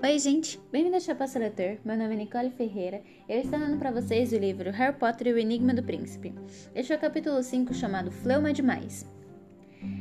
[0.00, 0.60] Oi, gente!
[0.70, 1.78] Bem-vindo ao Chapaça Leitor.
[1.84, 5.26] Meu nome é Nicole Ferreira e eu estou lendo para vocês o livro Harry Potter
[5.26, 6.32] e o Enigma do Príncipe.
[6.72, 9.04] Este é o capítulo 5 chamado Fleuma Demais.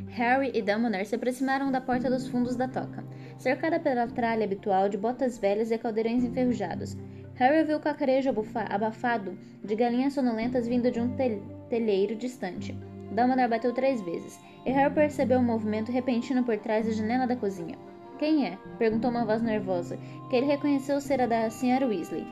[0.10, 3.04] Harry e Dumbledore se aproximaram da porta dos fundos da toca,
[3.40, 6.96] cercada pela tralha habitual de botas velhas e caldeirões enferrujados.
[7.34, 8.30] Harry ouviu o cacarejo
[8.70, 11.42] abafado de galinhas sonolentas vindo de um tel
[11.72, 12.72] telheiro distante.
[13.10, 17.36] Dumbledore bateu três vezes, e Harry percebeu um movimento repentino por trás da janela da
[17.36, 17.76] cozinha.
[18.18, 18.58] Quem é?
[18.78, 19.98] perguntou uma voz nervosa,
[20.30, 21.86] que ele reconheceu ser a da Sra.
[21.86, 22.26] Weasley.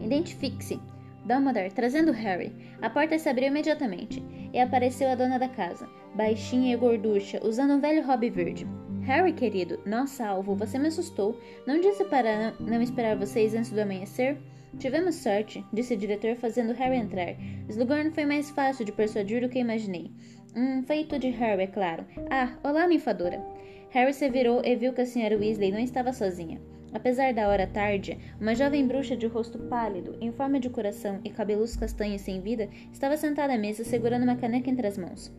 [0.00, 0.80] Identifique-se.
[1.24, 2.52] Dumbledore, trazendo Harry.
[2.80, 4.22] A porta se abriu imediatamente,
[4.52, 8.66] e apareceu a dona da casa, baixinha e gorducha, usando um velho hobby verde.
[9.02, 11.40] Harry, querido, nossa alvo, você me assustou.
[11.66, 14.36] Não disse para não esperar vocês antes do amanhecer?
[14.78, 17.34] Tivemos sorte, disse o diretor, fazendo Harry entrar.
[17.68, 20.10] Slughorn foi mais fácil de persuadir do que imaginei.
[20.54, 22.04] Um feito de Harry, é claro.
[22.30, 23.44] Ah, olá, ninfadora.
[23.90, 25.36] Harry se virou e viu que a Sra.
[25.36, 26.60] Weasley não estava sozinha.
[26.92, 31.30] Apesar da hora tarde, uma jovem bruxa de rosto pálido, em forma de coração e
[31.30, 35.32] cabelos castanhos sem vida, estava sentada à mesa segurando uma caneca entre as mãos.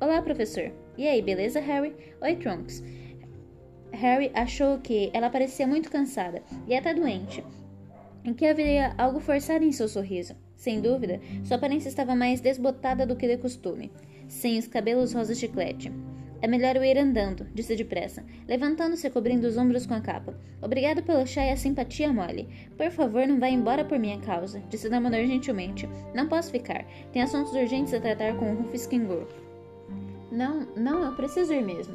[0.00, 0.72] Olá, professor.
[0.98, 1.94] E aí, beleza, Harry?
[2.20, 2.82] Oi, Trunks.
[3.92, 7.44] Harry achou que ela parecia muito cansada e até doente,
[8.24, 10.34] em que havia algo forçado em seu sorriso.
[10.56, 13.92] Sem dúvida, sua aparência estava mais desbotada do que de costume,
[14.26, 15.92] sem os cabelos rosa chiclete.
[16.44, 20.38] É melhor eu ir andando, disse depressa, levantando-se e cobrindo os ombros com a capa.
[20.60, 22.46] Obrigado pelo chá e a simpatia, Molly.
[22.76, 25.88] Por favor, não vá embora por minha causa, disse Dumbledore gentilmente.
[26.14, 26.84] Não posso ficar.
[27.14, 29.26] Tem assuntos urgentes a tratar com o Rufus Skingur.
[30.30, 31.94] Não, não, eu preciso ir mesmo.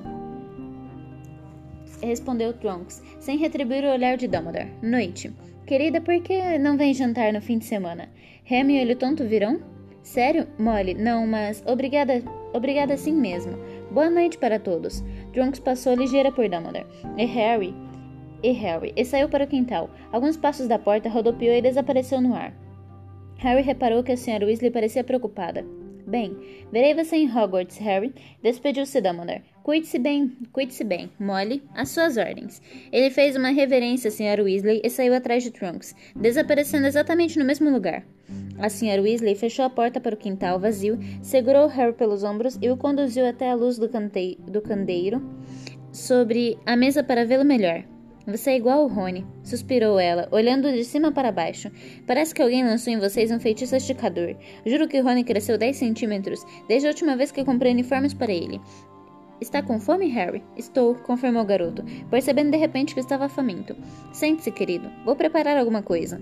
[2.01, 4.71] Respondeu Trunks, sem retribuir o olhar de Dumbledore.
[4.81, 5.31] Noite.
[5.67, 8.09] Querida, por que não vem jantar no fim de semana?
[8.45, 9.61] Remy e Olho Tonto virão?
[10.01, 10.95] Sério, Molly?
[10.95, 13.53] Não, mas obrigada, obrigada sim mesmo.
[13.91, 15.03] Boa noite para todos.
[15.33, 16.85] Trunks passou ligeira por Dumbledore.
[17.17, 17.73] E Harry.
[18.43, 18.93] E Harry.
[18.95, 19.89] E saiu para o quintal.
[20.11, 22.53] Alguns passos da porta, rodopiou e desapareceu no ar.
[23.37, 24.45] Harry reparou que a Sra.
[24.45, 25.65] Weasley parecia preocupada.
[26.05, 26.37] Bem,
[26.71, 28.13] verei você em Hogwarts, Harry.
[28.43, 29.43] Despediu-se Dumbledore.
[29.63, 31.11] Cuide-se bem, cuide-se bem.
[31.19, 32.61] Molly, às suas ordens.
[32.91, 34.43] Ele fez uma reverência à Sra.
[34.43, 38.03] Weasley e saiu atrás de Trunks, desaparecendo exatamente no mesmo lugar.
[38.57, 39.01] A Sra.
[39.01, 43.25] Weasley fechou a porta para o quintal vazio, segurou Harry pelos ombros e o conduziu
[43.25, 45.21] até a luz do, do candeeiro
[45.91, 47.83] sobre a mesa para vê-lo melhor.
[48.27, 51.71] Você é igual ao Rony, suspirou ela, olhando de cima para baixo.
[52.05, 54.35] Parece que alguém lançou em vocês um feitiço esticador.
[54.65, 58.61] Juro que Rony cresceu 10 centímetros desde a última vez que comprei uniformes para ele.
[59.41, 60.43] Está com fome, Harry?
[60.57, 63.75] Estou, confirmou o garoto, percebendo de repente que estava faminto.
[64.11, 64.89] Sente-se, querido.
[65.05, 66.21] Vou preparar alguma coisa.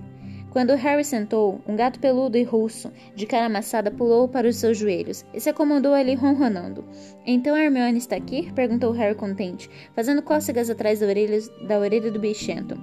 [0.51, 4.77] Quando Harry sentou, um gato peludo e russo, de cara amassada, pulou para os seus
[4.77, 6.85] joelhos e se acomodou ali ronronando.
[7.25, 8.51] Então a Hermione está aqui?
[8.53, 12.75] perguntou Harry contente, fazendo cócegas atrás da orelha, da orelha do bichento.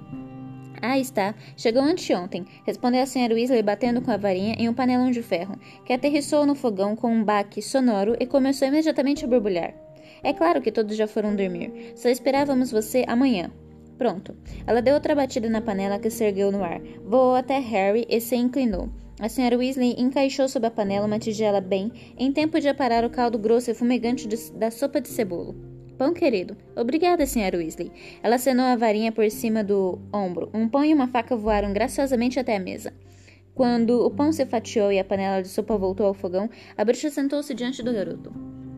[0.81, 1.33] Ah, está.
[1.57, 3.33] Chegou anteontem, respondeu a Sra.
[3.33, 7.11] Weasley batendo com a varinha em um panelão de ferro, que aterrissou no fogão com
[7.11, 9.84] um baque sonoro e começou imediatamente a borbulhar.
[10.23, 11.93] É claro que todos já foram dormir.
[11.95, 13.51] Só esperávamos você amanhã.
[13.97, 14.35] Pronto.
[14.67, 18.19] Ela deu outra batida na panela que se ergueu no ar, voou até Harry e
[18.19, 18.89] se inclinou.
[19.19, 19.55] A Sra.
[19.55, 23.71] Weasley encaixou sob a panela uma tigela bem, em tempo de aparar o caldo grosso
[23.71, 25.55] e fumegante de, da sopa de cebolo.
[25.97, 26.57] Pão querido.
[26.75, 27.57] Obrigada, Sra.
[27.57, 27.91] Weasley.
[28.21, 30.49] Ela acenou a varinha por cima do ombro.
[30.53, 32.91] Um pão e uma faca voaram graciosamente até a mesa.
[33.53, 37.09] Quando o pão se fatiou e a panela de sopa voltou ao fogão, a bruxa
[37.09, 38.33] sentou-se diante do garoto.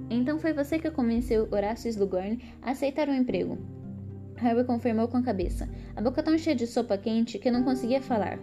[0.09, 3.57] Então foi você que convenceu Horácio Slughorn a aceitar o emprego.
[4.37, 8.01] Harry confirmou com a cabeça, a boca tão cheia de sopa quente que não conseguia
[8.01, 8.39] falar.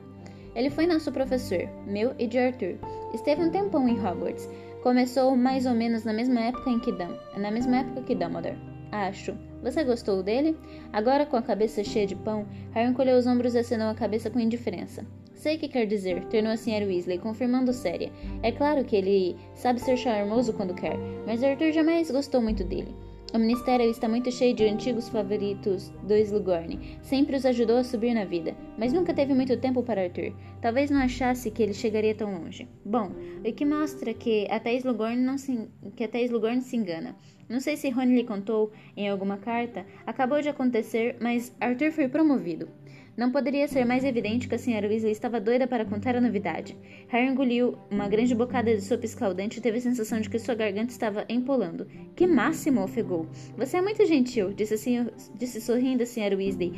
[0.55, 2.77] Ele foi nosso professor, meu e de Arthur.
[3.13, 4.49] Esteve um tempão em Hogwarts.
[4.83, 8.57] Começou mais ou menos na mesma época em que Dum, na mesma época que Dumbledore.
[8.93, 9.35] Acho.
[9.63, 10.57] Você gostou dele?
[10.93, 14.31] Agora, com a cabeça cheia de pão, Harry encolheu os ombros e acenou a cabeça
[14.31, 15.05] com indiferença.
[15.35, 16.87] Sei o que quer dizer, tornou a Sra.
[16.87, 18.11] Weasley, confirmando séria.
[18.43, 20.97] É claro que ele sabe ser charmoso quando quer,
[21.27, 22.95] mas Arthur jamais gostou muito dele.
[23.35, 26.79] O ministério está muito cheio de antigos favoritos do Slughorn.
[27.03, 30.33] Sempre os ajudou a subir na vida, mas nunca teve muito tempo para Arthur.
[30.63, 32.69] Talvez não achasse que ele chegaria tão longe.
[32.85, 33.11] Bom,
[33.45, 37.17] o que mostra que até Slughorn, não se, que até Slughorn se engana.
[37.49, 39.85] Não sei se Rony lhe contou em alguma carta.
[40.07, 42.69] Acabou de acontecer, mas Arthur foi promovido.
[43.17, 46.77] Não poderia ser mais evidente que a senhora Weasley estava doida para contar a novidade.
[47.09, 50.57] Harry engoliu uma grande bocada de sopa escaldante e teve a sensação de que sua
[50.57, 51.87] garganta estava empolando.
[52.17, 53.29] Que máximo, ofegou.
[53.57, 56.73] Você é muito gentil, disse, senhor, disse sorrindo a senhora Weasley,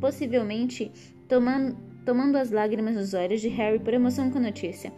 [0.00, 0.90] possivelmente
[1.28, 4.90] tomando, tomando as lágrimas nos olhos de Harry por emoção com a notícia.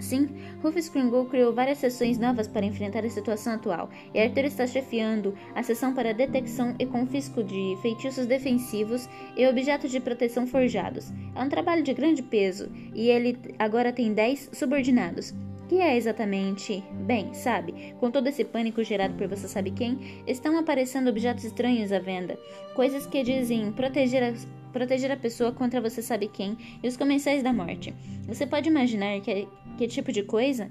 [0.00, 0.28] Sim,
[0.62, 5.34] Rufus Kringle criou várias sessões novas para enfrentar a situação atual, e Arthur está chefiando
[5.54, 11.12] a sessão para detecção e confisco de feitiços defensivos e objetos de proteção forjados.
[11.34, 15.34] É um trabalho de grande peso, e ele agora tem 10 subordinados.
[15.68, 16.84] Que é exatamente?
[17.06, 21.92] Bem, sabe, com todo esse pânico gerado por você sabe quem, estão aparecendo objetos estranhos
[21.92, 22.38] à venda,
[22.74, 27.42] coisas que dizem proteger as proteger a pessoa contra você sabe quem e os comensais
[27.42, 27.94] da morte.
[28.26, 29.46] Você pode imaginar que,
[29.76, 30.70] que tipo de coisa?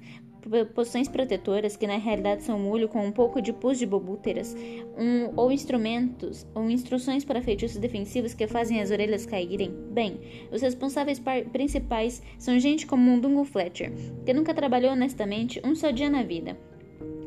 [0.73, 4.55] Poções protetoras, que na realidade são molho com um pouco de pus de bobúteras,
[4.97, 9.71] um, ou instrumentos, ou instruções para feitiços defensivos que fazem as orelhas caírem.
[9.91, 10.19] Bem,
[10.51, 11.21] os responsáveis
[11.51, 13.93] principais são gente como um Dungo Fletcher,
[14.25, 16.57] que nunca trabalhou honestamente um só dia na vida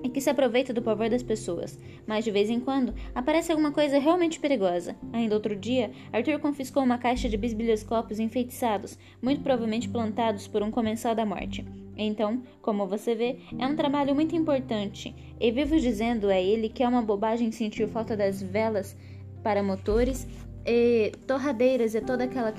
[0.05, 3.73] e que se aproveita do pavor das pessoas, mas de vez em quando aparece alguma
[3.73, 4.95] coisa realmente perigosa.
[5.13, 10.71] Ainda outro dia, Arthur confiscou uma caixa de bisbilhoscópios enfeitiçados, muito provavelmente plantados por um
[10.71, 11.65] comensal da morte.
[11.97, 16.83] Então, como você vê, é um trabalho muito importante, e vivo dizendo a ele que
[16.83, 18.97] é uma bobagem sentir falta das velas
[19.43, 20.27] para motores
[20.67, 22.53] e torradeiras e toda aquela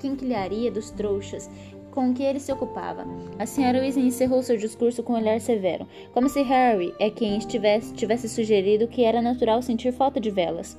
[0.00, 1.50] quinquilharia dos trouxas
[1.92, 3.06] com que ele se ocupava.
[3.38, 7.38] A senhora Weasley encerrou seu discurso com um olhar severo, como se Harry é quem
[7.38, 10.76] estivesse, tivesse sugerido que era natural sentir falta de velas.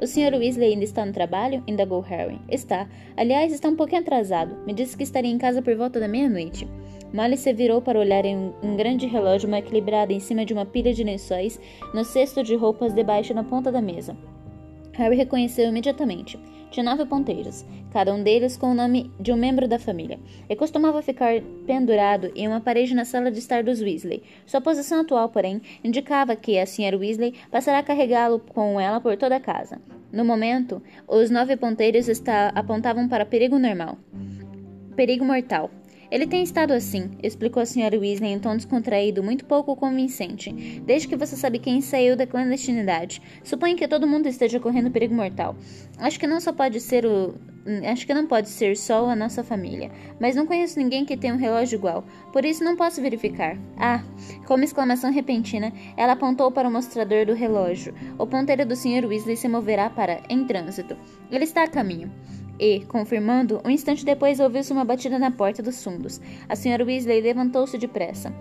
[0.00, 0.34] O Sr.
[0.36, 1.62] Weasley ainda está no trabalho?
[1.66, 2.40] indagou Harry.
[2.48, 2.88] Está.
[3.16, 4.56] Aliás, está um pouquinho atrasado.
[4.66, 6.68] Me disse que estaria em casa por volta da meia-noite.
[7.12, 10.52] Molly se virou para olhar em um, um grande relógio mal equilibrado em cima de
[10.52, 11.60] uma pilha de lençóis
[11.94, 14.16] no cesto de roupas debaixo na ponta da mesa.
[14.94, 16.38] Harry reconheceu imediatamente.
[16.72, 20.56] Tinha nove ponteiros, cada um deles com o nome de um membro da família, e
[20.56, 24.22] costumava ficar pendurado em uma parede na sala de estar dos Weasley.
[24.46, 26.96] Sua posição atual, porém, indicava que a Sra.
[26.96, 29.82] Weasley passará a carregá-lo com ela por toda a casa.
[30.10, 33.98] No momento, os nove ponteiros está, apontavam para perigo normal.
[34.96, 35.70] Perigo mortal.
[36.12, 40.52] Ele tem estado assim, explicou a senhora Weasley em tom descontraído, muito pouco convincente,
[40.84, 43.22] desde que você sabe quem saiu da clandestinidade.
[43.42, 45.56] Suponho que todo mundo esteja correndo perigo mortal.
[45.96, 47.34] Acho que não só pode ser o.
[47.90, 51.32] Acho que não pode ser só a nossa família, mas não conheço ninguém que tenha
[51.32, 53.56] um relógio igual, por isso não posso verificar.
[53.78, 54.04] Ah!
[54.46, 57.94] Com uma exclamação repentina, ela apontou para o mostrador do relógio.
[58.18, 59.06] O ponteiro do Sr.
[59.06, 60.94] Weasley se moverá para em trânsito.
[61.30, 62.12] Ele está a caminho.
[62.58, 66.20] E, confirmando, um instante depois ouviu-se uma batida na porta dos fundos.
[66.48, 68.32] A senhora Weasley levantou-se depressa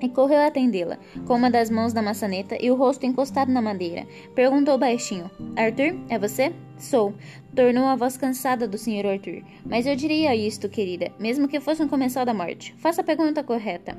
[0.00, 3.62] e correu a atendê-la, com uma das mãos na maçaneta e o rosto encostado na
[3.62, 4.06] madeira.
[4.34, 6.52] Perguntou baixinho: Arthur, é você?
[6.76, 7.14] Sou,
[7.54, 9.06] tornou a voz cansada do Sr.
[9.06, 9.42] Arthur.
[9.64, 12.74] Mas eu diria isto, querida, mesmo que fosse um comensal da morte.
[12.78, 13.96] Faça a pergunta correta.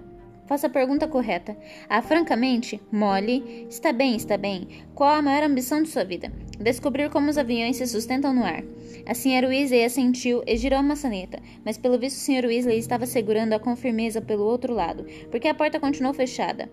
[0.48, 1.58] Faça a pergunta correta.
[1.90, 4.68] Ah, francamente, Molly, está bem, está bem.
[4.94, 6.32] Qual a maior ambição de sua vida?
[6.60, 8.64] Descobrir como os aviões se sustentam no ar.
[9.08, 9.48] A Sra.
[9.48, 12.46] Weasley assentiu e girou a maçaneta, mas pelo visto o Sr.
[12.46, 16.70] Weasley estava segurando-a com firmeza pelo outro lado, porque a porta continuou fechada.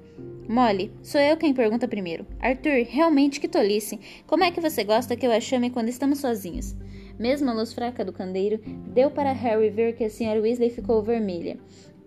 [0.48, 2.26] Molly, sou eu quem pergunta primeiro.
[2.40, 3.98] Arthur, realmente que tolice.
[4.26, 6.74] Como é que você gosta que eu a chame quando estamos sozinhos?
[7.18, 10.40] Mesmo a luz fraca do candeeiro deu para Harry ver que a Sra.
[10.40, 11.58] Weasley ficou vermelha.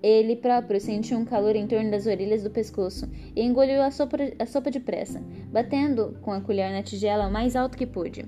[0.06, 4.18] Ele próprio sentiu um calor em torno das orelhas do pescoço e engoliu a sopa,
[4.38, 5.20] a sopa depressa,
[5.52, 8.24] batendo com a colher na tigela o mais alto que pôde.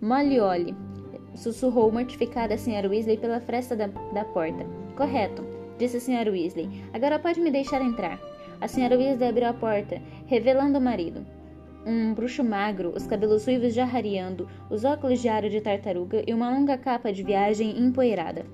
[0.00, 0.74] Molly olhe,
[1.34, 2.88] sussurrou mortificada a Sra.
[2.88, 4.64] Weasley pela fresta da, da porta.
[4.96, 5.44] Correto,
[5.78, 6.30] disse a Sra.
[6.30, 6.66] Weasley.
[6.94, 8.18] Agora pode me deixar entrar.
[8.58, 8.96] A Sra.
[8.96, 11.26] Weasley abriu a porta, revelando o marido.
[11.84, 16.32] Um bruxo magro, os cabelos ruivos já rareando, os óculos de aro de tartaruga e
[16.32, 18.46] uma longa capa de viagem empoeirada.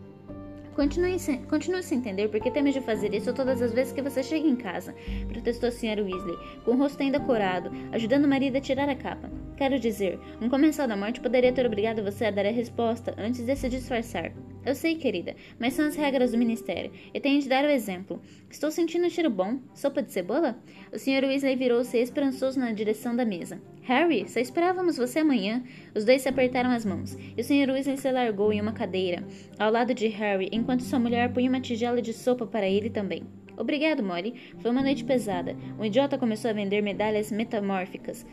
[0.75, 4.23] Continue sem, continue sem entender porque teme de fazer isso todas as vezes que você
[4.23, 4.95] chega em casa,
[5.29, 6.02] protestou a Sra.
[6.02, 9.41] Weasley, com o rosto ainda corado, ajudando o marido a tirar a capa.
[9.56, 13.44] Quero dizer, um comensal da morte poderia ter obrigado você a dar a resposta antes
[13.44, 14.32] de se disfarçar.
[14.64, 18.21] Eu sei, querida, mas são as regras do ministério, e tenho de dar o exemplo.
[18.50, 19.59] Estou sentindo um cheiro bom.
[19.75, 20.56] Sopa de cebola?
[20.92, 21.25] O Sr.
[21.25, 23.61] Weasley virou-se esperançoso na direção da mesa.
[23.82, 25.62] Harry, só esperávamos você amanhã.
[25.94, 27.73] Os dois se apertaram as mãos, e o Sr.
[27.73, 29.25] Weasley se largou em uma cadeira,
[29.59, 33.25] ao lado de Harry, enquanto sua mulher punha uma tigela de sopa para ele também.
[33.56, 34.35] Obrigado, Molly.
[34.59, 35.56] Foi uma noite pesada.
[35.78, 38.25] Um idiota começou a vender medalhas metamórficas.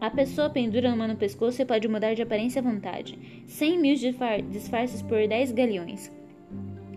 [0.00, 3.18] A pessoa pendura uma no pescoço e pode mudar de aparência à vontade.
[3.46, 6.10] Cem mil disfarces por dez galeões.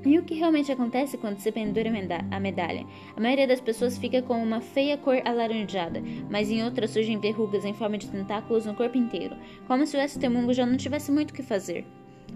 [0.06, 1.90] E o que realmente acontece quando se pendura
[2.32, 2.86] a medalha?
[3.14, 7.66] A maioria das pessoas fica com uma feia cor alaranjada, mas em outras surgem verrugas
[7.66, 9.36] em forma de tentáculos no corpo inteiro,
[9.68, 11.86] como se o Estemungo já não tivesse muito o que fazer.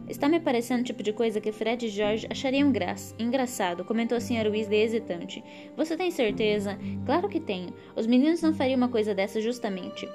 [0.10, 3.16] Está me parecendo o tipo de coisa que Fred e George achariam graça.
[3.18, 4.50] engraçado, comentou a Sra.
[4.50, 5.44] Weasley hesitante.
[5.78, 6.78] Você tem certeza?
[7.06, 7.74] Claro que tenho.
[7.96, 10.08] Os meninos não fariam uma coisa dessa justamente.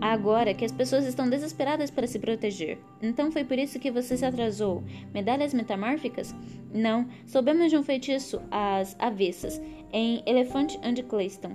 [0.00, 2.78] Agora que as pessoas estão desesperadas para se proteger.
[3.02, 4.82] Então foi por isso que você se atrasou.
[5.12, 6.34] Medalhas metamórficas?
[6.72, 9.60] Não, soubemos de um feitiço às avessas
[9.92, 11.52] em Elephant and Clayston.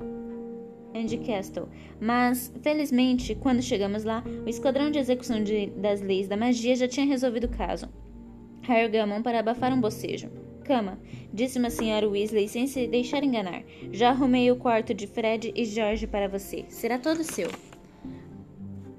[0.94, 1.68] And Castle.
[2.00, 6.88] Mas, felizmente, quando chegamos lá, o esquadrão de execução de, das leis da magia já
[6.88, 7.90] tinha resolvido o caso.
[8.62, 10.30] Harry mão para abafar um bocejo.
[10.64, 10.98] Cama,
[11.34, 13.64] disse uma senhora Weasley sem se deixar enganar.
[13.92, 16.66] Já arrumei o quarto de Fred e George para você.
[16.70, 17.50] Será todo seu.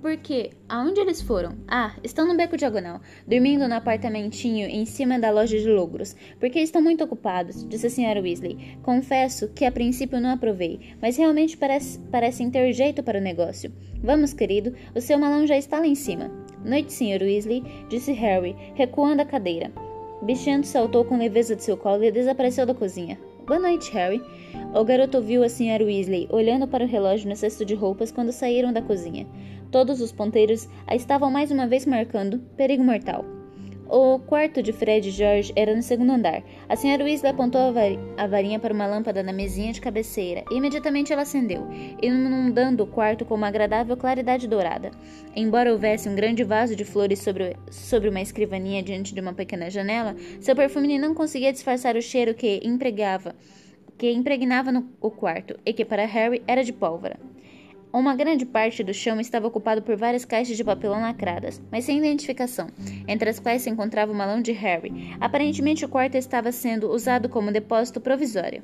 [0.07, 1.57] Porque aonde eles foram?
[1.67, 6.15] Ah, estão no beco diagonal, dormindo no apartamentinho em cima da loja de logros.
[6.39, 8.79] Porque estão muito ocupados, disse a senhora Weasley.
[8.85, 13.73] Confesso que a princípio não aprovei, mas realmente parece, parecem ter jeito para o negócio.
[14.01, 16.31] Vamos, querido, o seu malão já está lá em cima.
[16.65, 19.73] Noite, senhor Weasley, disse Harry, recuando a cadeira.
[20.23, 23.19] Bichento saltou com leveza de seu colo e desapareceu da cozinha.
[23.45, 24.23] Boa noite, Harry.
[24.75, 28.33] O garoto ouviu a senhora Weasley olhando para o relógio no cesto de roupas quando
[28.33, 29.27] saíram da cozinha.
[29.71, 33.25] Todos os ponteiros a estavam mais uma vez marcando perigo mortal.
[33.89, 36.43] O quarto de Fred e George era no segundo andar.
[36.69, 37.61] A senhora Weasley apontou
[38.17, 41.65] a, varinha para uma lâmpada na mesinha de cabeceira e imediatamente ela acendeu,
[42.03, 44.91] inundando o quarto com uma agradável claridade dourada.
[45.37, 49.71] Embora houvesse um grande vaso de flores sobre, sobre uma escrivaninha diante de uma pequena
[49.71, 53.37] janela, seu perfume não conseguia disfarçar o cheiro que empregava,
[53.99, 57.19] que impregnava no, o quarto e que para Harry era de pólvora.
[57.93, 61.99] Uma grande parte do chão estava ocupado por várias caixas de papelão lacradas, mas sem
[61.99, 62.69] identificação,
[63.09, 65.17] entre as quais se encontrava o malão de Harry.
[65.19, 68.63] Aparentemente, o quarto estava sendo usado como depósito provisório.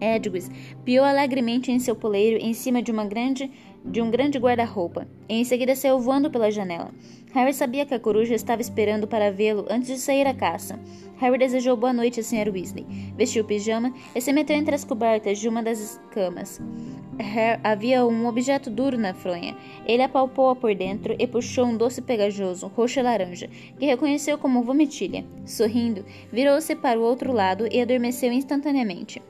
[0.00, 0.50] Edwis
[0.84, 3.48] piou alegremente em seu poleiro em cima de uma grande
[3.84, 6.92] de um grande guarda-roupa, e em seguida saiu voando pela janela.
[7.32, 10.78] Harry sabia que a coruja estava esperando para vê-lo antes de sair à caça.
[11.16, 12.50] Harry desejou boa noite a Sr.
[12.52, 12.86] Weasley,
[13.16, 16.60] vestiu o pijama e se meteu entre as cobertas de uma das camas.
[17.18, 19.56] Harry, havia um objeto duro na fronha.
[19.86, 23.48] Ele apalpou-a por dentro e puxou um doce pegajoso, roxo e laranja,
[23.78, 25.24] que reconheceu como vomitilha.
[25.46, 29.22] Sorrindo, virou-se para o outro lado e adormeceu instantaneamente.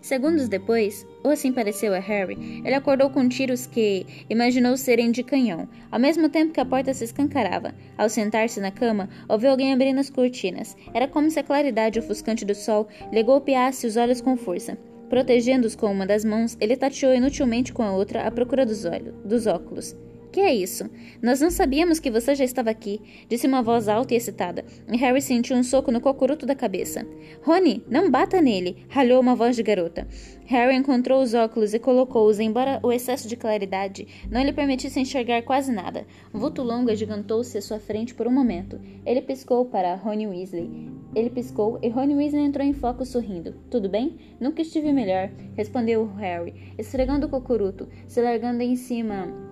[0.00, 5.22] Segundos depois, ou assim pareceu a Harry, ele acordou com tiros que imaginou serem de
[5.22, 7.74] canhão, ao mesmo tempo que a porta se escancarava.
[7.98, 10.74] Ao sentar-se na cama, ouviu alguém abrindo as cortinas.
[10.94, 14.78] Era como se a claridade ofuscante do sol lhe golpeasse os olhos com força.
[15.10, 19.14] Protegendo-os com uma das mãos, ele tateou inutilmente com a outra à procura dos, olhos,
[19.24, 19.94] dos óculos.
[20.32, 20.88] Que é isso?
[21.20, 24.96] Nós não sabíamos que você já estava aqui, disse uma voz alta e excitada, e
[24.96, 27.04] Harry sentiu um soco no cocuruto da cabeça.
[27.42, 30.06] Rony, não bata nele, ralhou uma voz de garota.
[30.46, 35.42] Harry encontrou os óculos e colocou-os, embora o excesso de claridade não lhe permitisse enxergar
[35.42, 36.06] quase nada.
[36.32, 38.80] O vulto longo agigantou-se à sua frente por um momento.
[39.04, 40.90] Ele piscou para Rony Weasley.
[41.14, 43.54] Ele piscou e Rony Weasley entrou em foco sorrindo.
[43.68, 44.16] Tudo bem?
[44.40, 49.49] Nunca estive melhor, respondeu Harry, esfregando o cocuruto, se largando em cima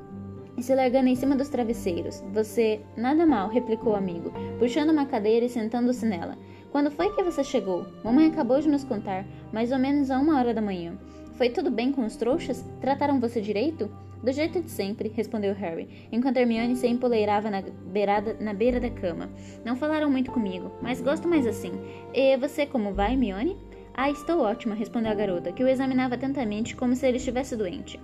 [0.59, 2.23] e se largando em cima dos travesseiros.
[2.33, 2.81] Você.
[2.97, 6.37] Nada mal, replicou o amigo, puxando uma cadeira e sentando-se nela.
[6.73, 7.87] Quando foi que você chegou?
[8.05, 10.99] Mamãe acabou de nos contar, mais ou menos a uma hora da manhã.
[11.35, 12.65] Foi tudo bem com os trouxas?
[12.81, 13.89] Trataram você direito?
[14.23, 18.91] Do jeito de sempre, respondeu Harry, enquanto Hermione se empoleirava na, beirada, na beira da
[18.91, 19.31] cama.
[19.65, 21.71] Não falaram muito comigo, mas gosto mais assim.
[22.13, 23.57] E você como vai, Hermione?
[23.95, 28.01] Ah, estou ótima, respondeu a garota, que o examinava atentamente como se ele estivesse doente.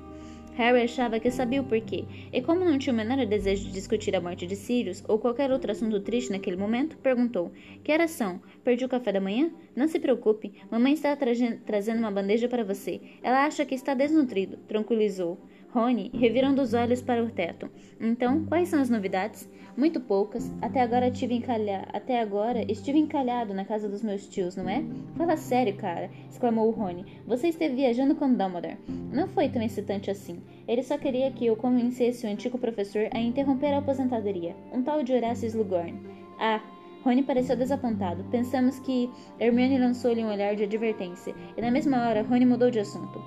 [0.55, 4.15] Harry achava que sabia o porquê, e como não tinha o menor desejo de discutir
[4.15, 7.51] a morte de Sirius ou qualquer outro assunto triste naquele momento, perguntou:
[7.83, 8.41] Que horas são?
[8.63, 9.51] Perdi o café da manhã?
[9.75, 11.33] Não se preocupe, mamãe está tra
[11.67, 13.01] trazendo uma bandeja para você.
[13.23, 15.39] Ela acha que está desnutrido, tranquilizou.
[15.75, 17.69] Rony, revirando os olhos para o teto.
[18.01, 19.49] Então, quais são as novidades?
[19.76, 20.50] Muito poucas.
[20.62, 21.88] Até agora tive encalha...
[21.93, 24.85] Até agora estive encalhado na casa dos meus tios, não é?
[25.16, 27.04] Fala sério, cara, exclamou Rony.
[27.26, 28.78] Você esteve viajando com Dumbledore.
[29.12, 30.40] Não foi tão excitante assim.
[30.69, 35.02] Ele só queria que eu convencesse o antigo professor a interromper a aposentadoria, um tal
[35.02, 36.00] de Horácio Slughorn.
[36.38, 36.61] Ah,
[37.04, 38.25] Rony pareceu desapontado.
[38.31, 42.78] Pensamos que Hermione lançou-lhe um olhar de advertência, e na mesma hora Rony mudou de
[42.78, 43.21] assunto.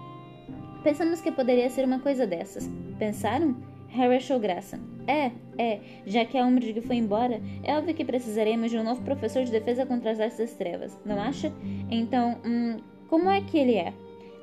[0.84, 2.70] Pensamos que poderia ser uma coisa dessas.
[2.98, 3.56] Pensaram?
[3.90, 4.80] Harry achou graça.
[5.08, 9.02] É, é, já que a Umbridge foi embora, é óbvio que precisaremos de um novo
[9.04, 11.52] professor de defesa contra as artes das trevas, não acha?
[11.90, 13.94] Então, hum, como é que ele é?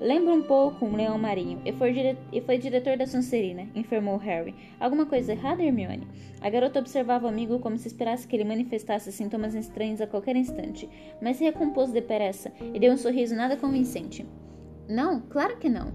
[0.01, 2.19] Lembra um pouco um leão marinho e foi, dire...
[2.33, 4.55] e foi diretor da Sonserina, informou Harry.
[4.81, 6.09] Alguma coisa errada, Hermione?
[6.41, 10.35] A garota observava o amigo como se esperasse que ele manifestasse sintomas estranhos a qualquer
[10.35, 10.89] instante,
[11.23, 14.27] mas se recompôs depressa e deu um sorriso nada convincente.
[14.89, 15.93] Não, claro que não.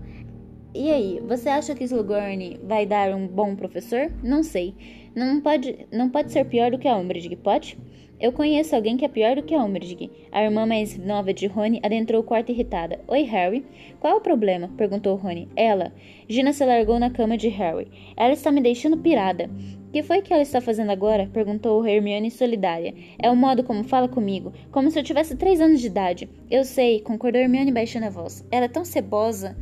[0.73, 4.11] E aí, você acha que Slughorn vai dar um bom professor?
[4.23, 4.75] Não sei.
[5.15, 7.75] Não pode, não pode ser pior do que a Umbridge, pode?
[8.19, 10.11] Eu conheço alguém que é pior do que a Umbridge.
[10.31, 12.99] A irmã mais nova de Rony adentrou o quarto irritada.
[13.07, 13.65] Oi, Harry.
[13.99, 14.69] Qual é o problema?
[14.77, 15.47] perguntou Rony.
[15.55, 15.91] Ela.
[16.27, 17.87] Gina se largou na cama de Harry.
[18.15, 19.49] Ela está me deixando pirada.
[19.91, 21.27] Que foi que ela está fazendo agora?
[21.33, 22.93] perguntou Hermione solidária.
[23.17, 26.29] É o modo como fala comigo, como se eu tivesse três anos de idade.
[26.51, 28.45] Eu sei, concordou Hermione baixando a voz.
[28.51, 29.57] Ela é tão cebosa.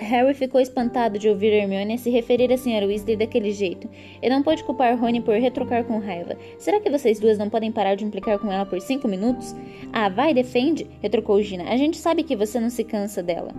[0.00, 2.86] Harry ficou espantado de ouvir Hermione se referir a Sra.
[2.86, 3.88] Weasley daquele jeito,
[4.22, 6.36] e não pôde culpar Rony por retrocar com raiva.
[6.58, 9.54] Será que vocês duas não podem parar de implicar com ela por cinco minutos?
[9.92, 11.64] Ah, vai, defende, retrucou Gina.
[11.64, 13.54] A gente sabe que você não se cansa dela.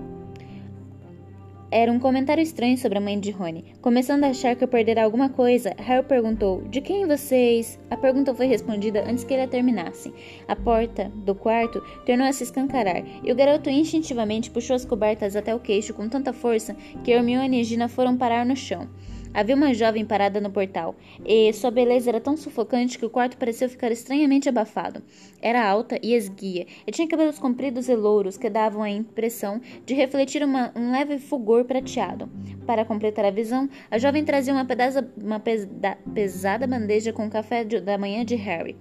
[1.74, 3.64] Era um comentário estranho sobre a mãe de Rony.
[3.82, 7.80] Começando a achar que eu perderá alguma coisa, Harry perguntou: De quem vocês?
[7.90, 10.14] A pergunta foi respondida antes que ele a terminasse.
[10.50, 15.34] A porta do quarto tornou a se escancarar e o garoto instintivamente puxou as cobertas
[15.38, 16.76] até o queixo com tanta força
[17.06, 18.90] que Hermione e Gina foram parar no chão.
[19.34, 20.94] Havia uma jovem parada no portal,
[21.26, 25.02] e sua beleza era tão sufocante que o quarto pareceu ficar estranhamente abafado.
[25.42, 29.94] Era alta e esguia, e tinha cabelos compridos e louros que davam a impressão de
[29.94, 32.30] refletir uma, um leve fulgor prateado.
[32.66, 35.70] Para completar a visão, a jovem trazia uma, pedaza, uma pesa,
[36.14, 38.76] pesada bandeja com o café de, da manhã de Harry.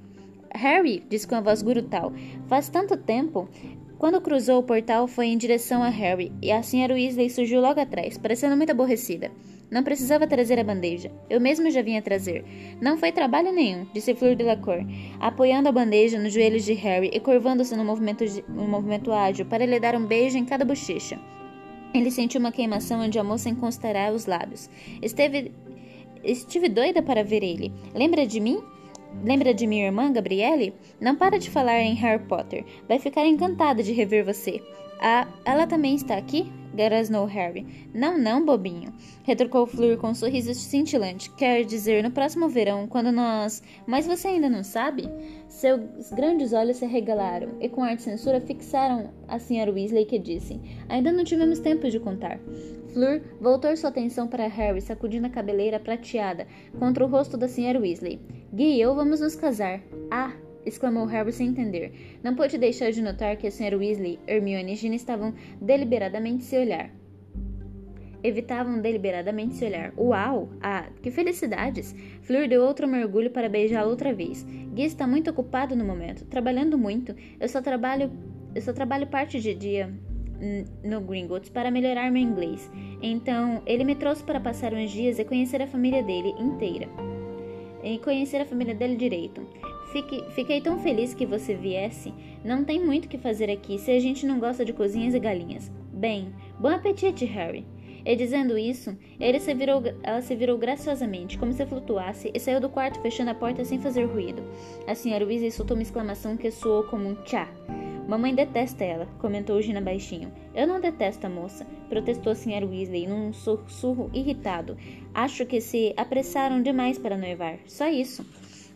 [0.52, 2.12] Harry, disse com a voz gurutal,
[2.48, 3.48] faz tanto tempo.
[3.98, 7.78] Quando cruzou o portal, foi em direção a Harry, e a senhora Weasley surgiu logo
[7.78, 9.30] atrás, parecendo muito aborrecida.
[9.70, 11.12] Não precisava trazer a bandeja.
[11.28, 12.44] Eu mesmo já vinha trazer.
[12.80, 14.84] Não foi trabalho nenhum, disse Fleur Delacour,
[15.20, 19.78] apoiando a bandeja nos joelhos de Harry e curvando-se no movimento, movimento ágil para lhe
[19.78, 21.18] dar um beijo em cada bochecha.
[21.94, 24.68] Ele sentiu uma queimação onde a moça encostará os lábios.
[25.00, 25.52] Esteve,
[26.24, 27.72] estive doida para ver ele.
[27.94, 28.60] Lembra de mim?
[29.24, 30.72] Lembra de minha irmã, Gabriele?
[31.00, 32.64] Não para de falar em Harry Potter.
[32.88, 34.60] Vai ficar encantada de rever você.
[35.44, 36.52] Ela também está aqui?
[36.74, 37.88] Grasnou Harry.
[37.92, 38.92] Não, não, bobinho.
[39.24, 41.30] Retrucou Fleur com um sorriso cintilante.
[41.32, 43.62] Quer dizer, no próximo verão, quando nós.
[43.86, 45.08] Mas você ainda não sabe?
[45.48, 49.72] Seus grandes olhos se arregalaram e, com ar de censura, fixaram a Sra.
[49.72, 52.38] Weasley, que disse: Ainda não tivemos tempo de contar.
[52.92, 56.46] Fleur voltou sua atenção para Harry, sacudindo a cabeleira prateada
[56.78, 57.80] contra o rosto da Sra.
[57.80, 58.20] Weasley.
[58.52, 59.80] Gui e eu vamos nos casar.
[60.10, 60.32] Ah!
[60.64, 62.18] Exclamou Harry sem entender.
[62.22, 63.76] Não pôde deixar de notar que a Sra.
[63.76, 66.90] Weasley, Hermione e Gina estavam deliberadamente se olhar.
[68.22, 69.94] Evitavam deliberadamente se olhar.
[69.96, 70.50] Uau!
[70.60, 71.94] Ah, que felicidades!
[72.22, 74.42] Fleur deu outro mergulho para beijá-la outra vez.
[74.74, 77.14] Gui está muito ocupado no momento, trabalhando muito.
[77.40, 78.10] Eu só trabalho,
[78.54, 79.90] eu só trabalho parte de dia
[80.84, 82.70] no Gringotts para melhorar meu inglês.
[83.02, 86.88] Então, ele me trouxe para passar uns dias e conhecer a família dele inteira.
[87.82, 89.46] E conhecer a família dele direito.
[89.92, 92.14] Fique, fiquei tão feliz que você viesse.
[92.44, 95.18] Não tem muito o que fazer aqui se a gente não gosta de cozinhas e
[95.18, 95.70] galinhas.
[95.92, 97.66] Bem, bom apetite, Harry.
[98.04, 98.96] E dizendo isso,
[99.40, 103.34] se virou, ela se virou graciosamente, como se flutuasse, e saiu do quarto fechando a
[103.34, 104.42] porta sem fazer ruído.
[104.86, 107.48] A senhora Weasley soltou uma exclamação que soou como um tchá.
[108.08, 110.32] Mamãe detesta ela, comentou Gina baixinho.
[110.54, 114.76] Eu não detesto a moça, protestou a senhora Weasley num sussurro irritado.
[115.14, 117.58] Acho que se apressaram demais para noivar.
[117.66, 118.24] Só isso.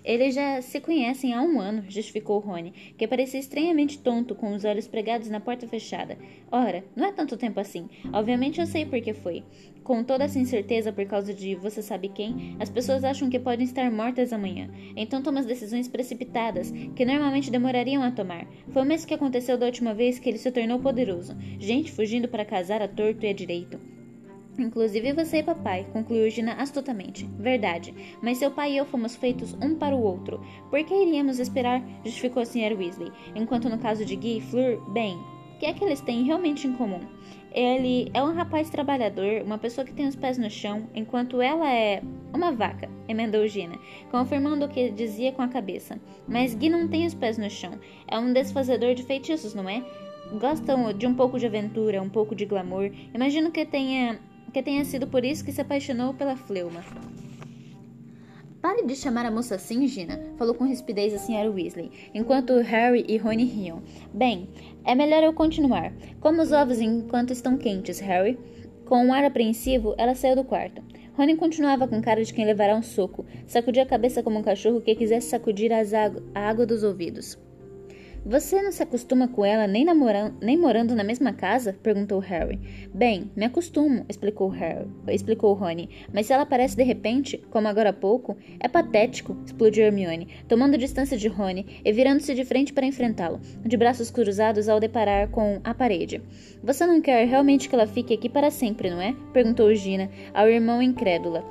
[0.05, 4.65] Eles já se conhecem há um ano, justificou Rony, que parecia estranhamente tonto com os
[4.65, 6.19] olhos pregados na porta fechada.
[6.53, 7.89] Ora, não é tanto tempo assim.
[8.13, 9.43] Obviamente eu sei por que foi.
[9.83, 13.65] Com toda essa incerteza por causa de você sabe quem, as pessoas acham que podem
[13.65, 14.69] estar mortas amanhã.
[14.95, 18.47] Então tomam as decisões precipitadas, que normalmente demorariam a tomar.
[18.71, 21.35] Foi o mesmo que aconteceu da última vez que ele se tornou poderoso.
[21.59, 23.94] Gente fugindo para casar a torto e a direito.
[24.59, 27.27] Inclusive você papai, concluiu Gina astutamente.
[27.39, 30.41] Verdade, mas seu pai e eu fomos feitos um para o outro.
[30.71, 31.83] Por que iríamos esperar?
[32.05, 32.75] justificou a Sra.
[32.75, 33.13] Weasley.
[33.35, 36.67] Enquanto no caso de Guy e Fleur, bem, o que é que eles têm realmente
[36.67, 37.01] em comum?
[37.53, 41.73] Ele é um rapaz trabalhador, uma pessoa que tem os pés no chão, enquanto ela
[41.73, 43.79] é uma vaca, emendou Gina,
[44.11, 46.01] confirmando o que dizia com a cabeça.
[46.27, 47.79] Mas Guy não tem os pés no chão.
[48.09, 49.85] É um desfazedor de feitiços, não é?
[50.41, 52.91] Gostam de um pouco de aventura, um pouco de glamour.
[53.15, 54.19] Imagino que tenha
[54.55, 56.85] que tenha sido por isso que se apaixonou pela Fleuma.
[58.63, 63.05] Pare de chamar a moça assim, Gina, falou com rispidez a senhora Weasley, enquanto Harry
[63.09, 63.83] e Rony riam.
[64.15, 64.49] Bem,
[64.85, 65.93] é melhor eu continuar.
[66.21, 68.39] Como os ovos enquanto estão quentes, Harry.
[68.87, 70.83] Com um ar apreensivo, ela saiu do quarto.
[71.15, 74.81] Rony continuava com cara de quem levará um soco, sacudia a cabeça como um cachorro
[74.81, 75.83] que quisesse sacudir a
[76.49, 77.37] água dos ouvidos.
[78.27, 81.77] Você não se acostuma com ela nem, namorando, nem morando na mesma casa?
[81.83, 82.59] perguntou Harry.
[82.95, 85.91] Bem, me acostumo, explicou Harry, explicou Rony.
[86.11, 90.79] Mas se ela aparece de repente, como agora há pouco, é patético, explodiu Hermione, tomando
[90.79, 95.61] distância de Rony e virando-se de frente para enfrentá-lo, de braços cruzados ao deparar com
[95.63, 96.23] a parede.
[96.63, 99.15] Você não quer realmente que ela fique aqui para sempre, não é?
[99.35, 101.45] perguntou Gina ao irmão incrédula.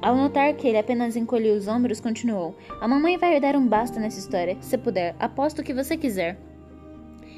[0.00, 3.98] Ao notar que ele apenas encolheu os ombros, continuou: A mamãe vai dar um basta
[3.98, 4.56] nessa história.
[4.60, 6.38] Se puder, aposto o que você quiser.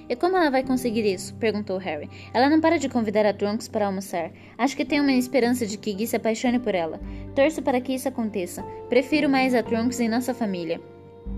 [0.08, 1.34] E como ela vai conseguir isso?
[1.34, 2.08] perguntou Harry.
[2.32, 4.30] Ela não para de convidar a Trunks para almoçar.
[4.56, 6.98] Acho que tenho uma esperança de que Gui se apaixone por ela.
[7.34, 8.62] Torço para que isso aconteça.
[8.88, 10.80] Prefiro mais a Trunks em nossa família.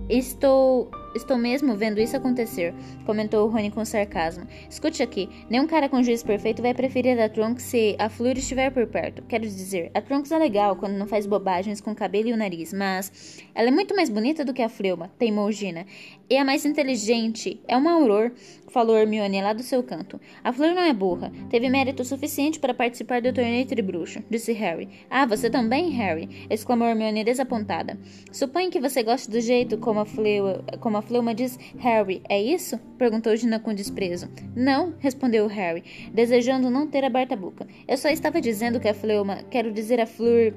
[0.08, 0.88] Estou.
[1.14, 2.72] Estou mesmo vendo isso acontecer,
[3.04, 4.46] comentou Rony com sarcasmo.
[4.68, 8.70] Escute aqui, nenhum cara com juízo perfeito vai preferir a Trunks se a Fleur estiver
[8.70, 9.22] por perto.
[9.22, 12.36] Quero dizer, a Trunks é legal quando não faz bobagens com o cabelo e o
[12.36, 15.84] nariz, mas ela é muito mais bonita do que a Fleuma, teimou Gina.
[16.28, 18.30] E é mais inteligente, é uma auror
[18.70, 20.20] falou Hermione lá do seu canto.
[20.42, 21.30] A Flor não é burra.
[21.50, 24.88] Teve mérito suficiente para participar do torneio tribruxo, disse Harry.
[25.10, 26.46] Ah, você também, Harry?
[26.48, 27.98] exclamou Hermione desapontada.
[28.32, 32.40] Suponho que você goste do jeito como a Fleuma, como a Fleuma diz Harry, é
[32.40, 32.78] isso?
[32.98, 34.28] perguntou Gina com desprezo.
[34.54, 35.82] Não, respondeu Harry,
[36.12, 37.66] desejando não ter aberto a boca.
[37.86, 40.54] Eu só estava dizendo que a Fleuma, quero dizer a Fleur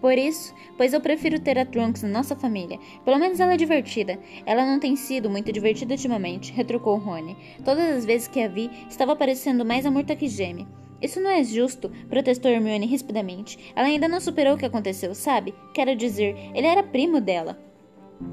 [0.00, 2.78] por isso, pois eu prefiro ter a Trunks na nossa família.
[3.04, 4.18] Pelo menos ela é divertida.
[4.44, 7.36] Ela não tem sido muito divertida ultimamente, retrucou Rony.
[7.64, 10.66] Todas as vezes que a vi, estava parecendo mais a morta que geme.
[11.00, 13.72] Isso não é justo, protestou Hermione rispidamente.
[13.74, 15.54] Ela ainda não superou o que aconteceu, sabe?
[15.74, 17.58] Quero dizer, ele era primo dela.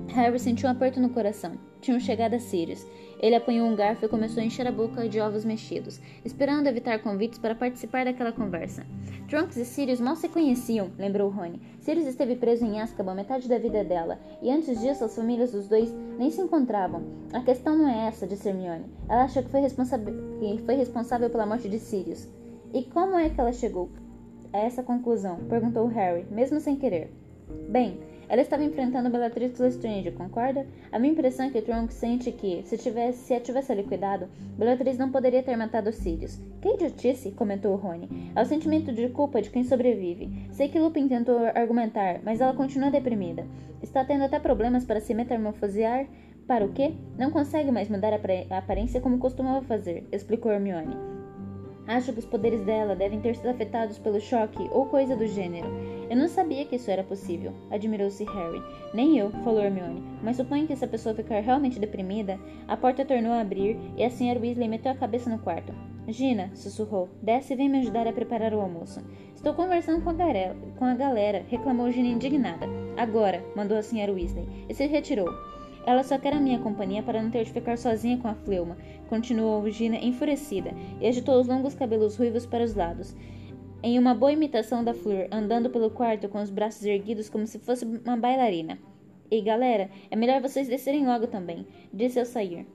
[0.08, 1.58] Harry sentiu um aperto no coração.
[1.82, 2.86] Tinham chegado a Sirius.
[3.20, 7.02] Ele apanhou um garfo e começou a encher a boca de ovos mexidos, esperando evitar
[7.02, 8.86] convites para participar daquela conversa.
[9.30, 11.62] Trunks e Sirius mal se conheciam, lembrou Rony.
[11.80, 15.68] Sirius esteve preso em Azkaban metade da vida dela, e antes disso as famílias dos
[15.68, 17.02] dois nem se encontravam.
[17.32, 18.86] A questão não é essa, disse Hermione.
[19.08, 22.28] Ela acha que foi, que foi responsável pela morte de Sirius.
[22.74, 23.90] E como é que ela chegou
[24.52, 25.38] a essa conclusão?
[25.48, 27.10] perguntou Harry, mesmo sem querer.
[27.70, 28.00] Bem,
[28.34, 30.66] ela estava enfrentando Bellatrix Lestrange, concorda?
[30.92, 34.98] A minha impressão é que Trunks sente que, se, tivesse, se a tivesse liquidado, Bellatrix
[34.98, 36.42] não poderia ter matado Sirius.
[36.60, 38.32] Que idiotice, comentou Rony.
[38.36, 40.48] É o sentimento de culpa de quem sobrevive.
[40.52, 43.46] Sei que Lupin tentou argumentar, mas ela continua deprimida.
[43.84, 46.08] Está tendo até problemas para se metamorfosear.
[46.48, 46.96] Para o quê?
[47.16, 51.23] Não consegue mais mudar a aparência como costumava fazer, explicou Hermione.
[51.86, 55.68] Acho que os poderes dela devem ter sido afetados pelo choque ou coisa do gênero.
[56.10, 58.62] Eu não sabia que isso era possível, admirou-se Harry.
[58.94, 63.04] Nem eu, falou Hermione, mas suponho que se a pessoa ficar realmente deprimida, a porta
[63.04, 64.40] tornou a abrir e a Sra.
[64.40, 65.74] Weasley meteu a cabeça no quarto.
[66.08, 69.02] Gina, sussurrou, desce e vem me ajudar a preparar o almoço.
[69.36, 72.66] Estou conversando com a, garela, com a galera, reclamou Gina indignada.
[72.96, 74.12] Agora, mandou a Sra.
[74.12, 75.30] Weasley, e se retirou.
[75.86, 78.78] Ela só quer a minha companhia para não ter de ficar sozinha com a fleuma,
[79.10, 83.16] continuou Gina enfurecida, e agitou os longos cabelos ruivos para os lados.
[83.82, 87.60] Em uma boa imitação da Fleur, andando pelo quarto com os braços erguidos como se
[87.60, 88.80] fosse uma bailarina.
[89.30, 92.66] Ei, galera, é melhor vocês descerem logo também, disse ao sair.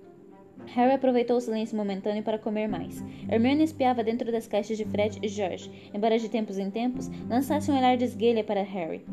[0.66, 3.02] Harry aproveitou o silêncio momentâneo para comer mais.
[3.30, 7.70] Hermione espiava dentro das caixas de Fred e George, embora de tempos em tempos lançasse
[7.70, 9.04] um olhar de esguelha para Harry.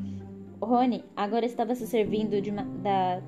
[0.62, 3.22] Rony agora estava se servindo uma, da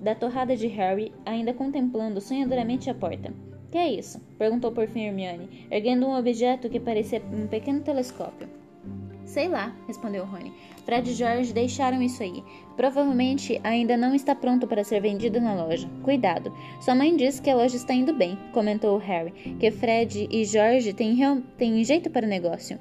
[0.00, 3.32] da torrada de Harry, ainda contemplando sonhadoramente a porta.
[3.70, 4.20] Que é isso?
[4.38, 8.48] perguntou por fim Hermione, erguendo um objeto que parecia um pequeno telescópio.
[9.24, 10.52] Sei lá, respondeu Rony.
[10.84, 12.42] Fred e George deixaram isso aí.
[12.76, 15.88] Provavelmente ainda não está pronto para ser vendido na loja.
[16.02, 16.52] Cuidado.
[16.80, 20.92] Sua mãe disse que a loja está indo bem, comentou Harry, que Fred e George
[20.92, 21.16] têm,
[21.56, 22.76] têm jeito para o negócio.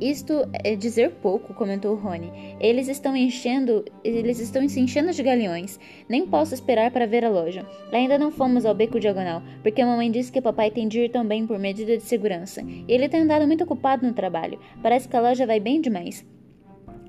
[0.00, 2.30] Isto é dizer pouco, comentou Rony.
[2.60, 5.78] Eles estão enchendo, eles estão se enchendo de galeões.
[6.08, 7.66] Nem posso esperar para ver a loja.
[7.92, 11.10] Ainda não fomos ao beco diagonal, porque a mamãe disse que papai tem de ir
[11.10, 12.62] também por medida de segurança.
[12.62, 14.60] E ele tem andado muito ocupado no trabalho.
[14.82, 16.24] Parece que a loja vai bem demais.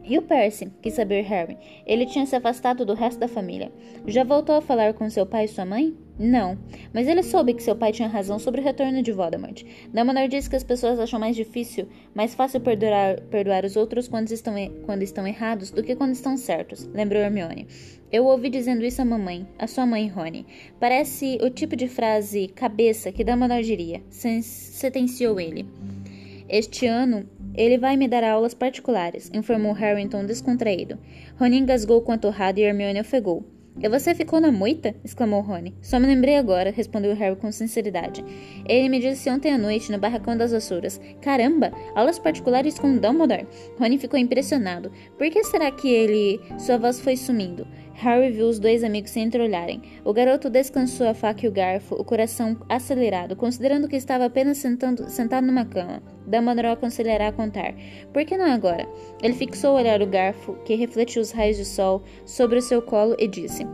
[0.03, 0.71] E o Percy?
[0.81, 1.57] quis saber Harry.
[1.85, 3.71] Ele tinha se afastado do resto da família.
[4.07, 5.95] Já voltou a falar com seu pai e sua mãe?
[6.19, 6.57] Não,
[6.93, 9.63] mas ele soube que seu pai tinha razão sobre o retorno de Voldemort.
[9.93, 14.29] Dumbledore disse que as pessoas acham mais difícil, mais fácil perdoar, perdoar os outros quando
[14.29, 14.53] estão,
[14.85, 17.67] quando estão errados do que quando estão certos, lembrou Hermione.
[18.11, 20.45] Eu ouvi dizendo isso à mamãe, a sua mãe, Rony.
[20.77, 25.65] Parece o tipo de frase cabeça que Dumbledore diria, sentenciou ele.
[26.49, 30.99] Este ano ele vai me dar aulas particulares, informou Harrington descontraído.
[31.39, 33.45] Rony engasgou com a torrada e Hermione ofegou.
[33.81, 34.93] E você ficou na moita?
[35.05, 35.73] exclamou Rony.
[35.81, 38.23] Só me lembrei agora, respondeu Harry com sinceridade.
[38.67, 40.99] Ele me disse ontem à noite no barracão das vassouras.
[41.21, 43.47] Caramba, aulas particulares com Dumbledore?
[43.79, 44.91] Rony ficou impressionado.
[45.17, 46.41] Por que será que ele...
[46.57, 47.65] Sua voz foi sumindo.
[47.99, 49.81] Harry viu os dois amigos se entreolharem.
[50.05, 54.57] O garoto descansou a faca e o garfo, o coração acelerado, considerando que estava apenas
[54.57, 56.01] sentando, sentado numa cama.
[56.25, 57.75] Dumbledore aconselhará a contar.
[58.13, 58.87] Por que não agora?
[59.21, 62.81] Ele fixou o olhar o garfo, que refletiu os raios de sol, sobre o seu
[62.81, 63.67] colo e disse: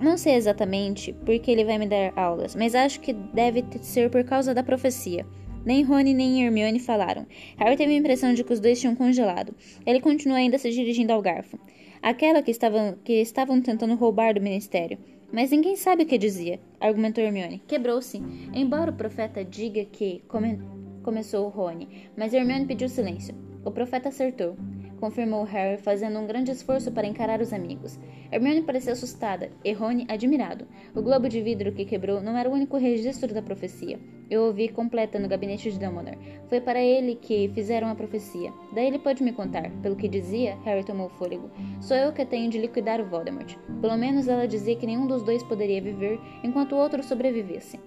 [0.00, 4.08] Não sei exatamente por que ele vai me dar aulas, mas acho que deve ser
[4.08, 5.26] por causa da profecia.
[5.64, 7.26] Nem Rony nem Hermione falaram.
[7.56, 9.52] Harry teve a impressão de que os dois tinham congelado.
[9.84, 11.58] Ele continuou ainda se dirigindo ao garfo.
[12.02, 14.98] Aquela que estavam, que estavam tentando roubar do ministério.
[15.32, 17.62] Mas ninguém sabe o que dizia, argumentou Hermione.
[17.66, 18.22] Quebrou-se.
[18.54, 20.22] Embora o profeta diga que.
[20.28, 20.58] Come...
[21.02, 23.34] Começou Rony, mas Hermione pediu silêncio.
[23.64, 24.56] O profeta acertou
[24.98, 27.98] confirmou Harry, fazendo um grande esforço para encarar os amigos.
[28.30, 30.66] Hermione parecia assustada e Rony admirado.
[30.94, 33.98] O globo de vidro que quebrou não era o único registro da profecia.
[34.28, 36.18] Eu ouvi completa no gabinete de Dumbledore.
[36.48, 38.52] Foi para ele que fizeram a profecia.
[38.74, 39.70] Daí ele pode me contar.
[39.80, 41.50] Pelo que dizia, Harry tomou fôlego.
[41.80, 43.56] Sou eu que tenho de liquidar o Voldemort.
[43.80, 47.80] Pelo menos ela dizia que nenhum dos dois poderia viver enquanto o outro sobrevivesse.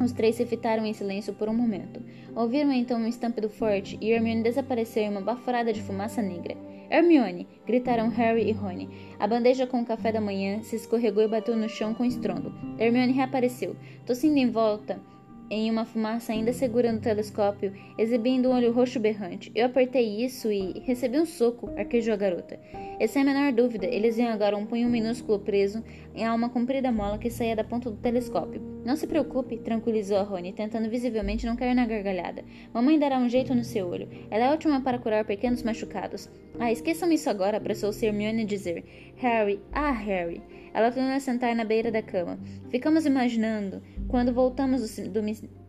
[0.00, 2.02] Os três se fitaram em silêncio por um momento.
[2.34, 6.56] Ouviram então um estampido forte e Hermione desapareceu em uma baforada de fumaça negra.
[6.90, 7.46] Hermione!
[7.66, 8.88] gritaram Harry e Rony.
[9.18, 12.52] A bandeja com o café da manhã se escorregou e bateu no chão com estrondo.
[12.78, 14.98] Hermione reapareceu, tossindo em volta
[15.50, 19.50] em uma fumaça ainda segurando o telescópio, exibindo um olho roxo berrante.
[19.54, 22.58] Eu apertei isso e recebi um soco, arquejou a garota.
[23.00, 25.82] E sem a menor dúvida, eles viam agora um punho minúsculo preso
[26.14, 28.62] em uma comprida mola que saía da ponta do telescópio.
[28.84, 32.44] Não se preocupe, tranquilizou a Rony, tentando visivelmente não cair na gargalhada.
[32.72, 34.08] Mamãe dará um jeito no seu olho.
[34.30, 36.30] Ela é ótima para curar pequenos machucados.
[36.58, 38.84] Ah, esqueçam isso agora, apressou-se Hermione a dizer.
[39.16, 40.42] Harry, ah, Harry.
[40.72, 42.38] Ela tornou a sentar na beira da cama.
[42.70, 45.22] Ficamos imaginando quando voltamos do, do,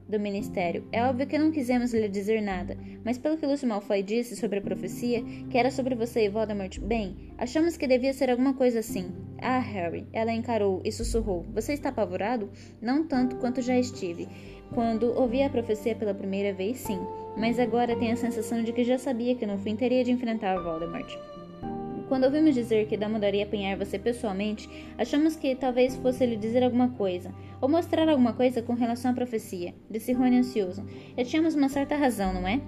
[0.09, 0.87] do, ministério.
[0.91, 2.75] É óbvio que não quisemos lhe dizer nada,
[3.05, 6.79] mas pelo que Lúcio Malfoy disse sobre a profecia, que era sobre você e Voldemort,
[6.79, 9.11] bem, achamos que devia ser alguma coisa assim.
[9.39, 11.45] Ah, Harry, ela encarou e sussurrou.
[11.53, 12.49] Você está apavorado?
[12.81, 14.27] Não tanto quanto já estive.
[14.73, 16.99] Quando ouvi a profecia pela primeira vez, sim,
[17.37, 20.61] mas agora tenho a sensação de que já sabia que no fim teria de enfrentar
[20.61, 21.30] Voldemort.
[22.11, 26.61] Quando ouvimos dizer que Dumbledore ia apanhar você pessoalmente, achamos que talvez fosse lhe dizer
[26.61, 30.85] alguma coisa, ou mostrar alguma coisa com relação à profecia, disse Rony ansioso.
[31.15, 32.59] E tínhamos uma certa razão, não é?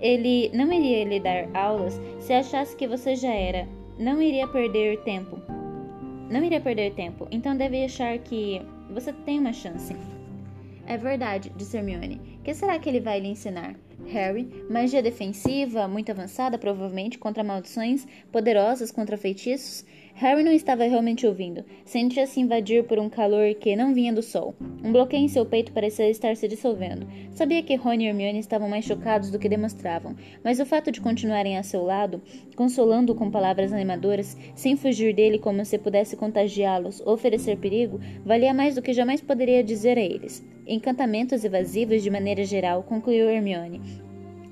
[0.00, 3.68] Ele não iria lhe dar aulas se achasse que você já era.
[4.00, 5.40] Não iria perder tempo.
[6.28, 9.94] Não iria perder tempo, então deve achar que você tem uma chance.
[10.88, 12.40] É verdade, disse Hermione.
[12.42, 13.76] Que será que ele vai lhe ensinar?
[14.06, 19.84] Harry, magia defensiva, muito avançada, provavelmente, contra maldições poderosas contra feitiços?
[20.18, 21.64] Harry não estava realmente ouvindo.
[21.84, 24.52] Sentia-se invadir por um calor que não vinha do sol.
[24.82, 27.06] Um bloqueio em seu peito parecia estar se dissolvendo.
[27.30, 31.00] Sabia que Rony e Hermione estavam mais chocados do que demonstravam, mas o fato de
[31.00, 32.20] continuarem a seu lado,
[32.56, 38.52] consolando-o com palavras animadoras, sem fugir dele como se pudesse contagiá-los ou oferecer perigo, valia
[38.52, 40.44] mais do que jamais poderia dizer a eles.
[40.66, 43.80] Encantamentos evasivos de maneira geral, concluiu Hermione.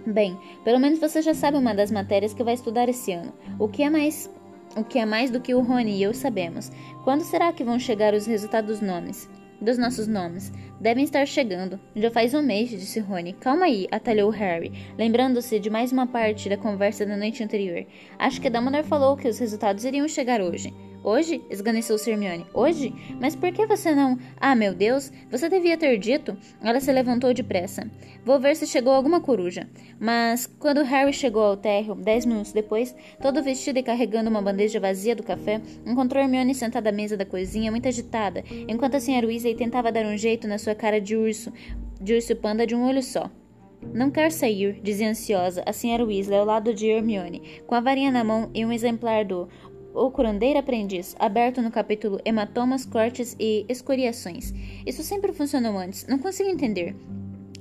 [0.07, 3.33] Bem, pelo menos você já sabe uma das matérias que vai estudar esse ano.
[3.59, 4.31] O que é mais
[4.77, 6.71] o que é mais do que o Rony e eu sabemos.
[7.03, 9.29] Quando será que vão chegar os resultados dos nomes?
[9.61, 10.53] Dos nossos nomes.
[10.79, 11.81] Devem estar chegando.
[11.95, 13.33] Já faz um mês, disse Rony.
[13.33, 17.87] Calma aí, atalhou Harry, lembrando-se de mais uma parte da conversa da noite anterior.
[18.19, 20.75] Acho que Dumbledore falou que os resultados iriam chegar hoje.
[21.07, 21.41] Hoje?
[21.49, 22.47] esganeceu Hermione.
[22.53, 22.93] Hoje?
[23.21, 24.19] Mas por que você não.
[24.41, 25.13] Ah, meu Deus!
[25.31, 26.37] Você devia ter dito.
[26.61, 27.89] Ela se levantou depressa.
[28.25, 29.69] Vou ver se chegou alguma coruja.
[30.01, 32.93] Mas quando Harry chegou ao térreo, dez minutos depois,
[33.23, 37.25] todo vestido e carregando uma bandeja vazia do café, encontrou Hermione sentada à mesa da
[37.25, 41.17] cozinha, muito agitada, enquanto a senhora Weasley tentava dar um jeito na sua cara de
[41.17, 41.53] urso,
[42.01, 43.31] de urso panda de um olho só.
[43.93, 48.11] Não quer sair, dizia ansiosa a senhora Weasley ao lado de Hermione, com a varinha
[48.11, 49.49] na mão e um exemplar do
[49.97, 54.53] o curandeiro aprendiz, aberto no capítulo Hematomas, Cortes e Escoriações.
[54.85, 56.95] Isso sempre funcionou antes, não consigo entender.